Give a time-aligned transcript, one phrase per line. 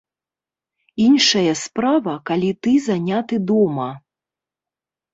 [1.07, 3.89] Іншая справа, калі ты заняты дома.